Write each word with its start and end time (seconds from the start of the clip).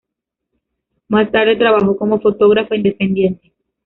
Más 1.09 1.31
tarde, 1.31 1.57
trabajó 1.57 1.95
como 1.95 2.19
fotógrafa 2.19 2.75
independiente. 2.75 3.53